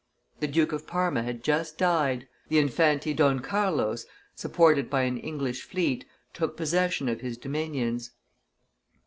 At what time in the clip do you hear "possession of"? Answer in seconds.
6.57-7.21